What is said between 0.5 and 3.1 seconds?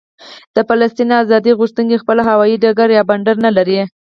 د فلسطین ازادي غوښتونکي خپل هوايي ډګر یا